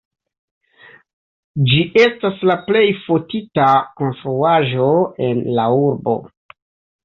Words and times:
Ĝi 1.73 1.81
estas 2.05 2.41
la 2.51 2.57
plej 2.71 2.83
fotita 3.03 3.69
konstruaĵo 4.03 4.91
en 5.31 5.47
la 5.61 5.71
urbo. 5.87 6.21